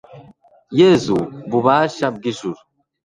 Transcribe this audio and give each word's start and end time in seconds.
yezu 0.79 1.17
bubasha 1.51 2.05
bw'ijuru 2.15 2.59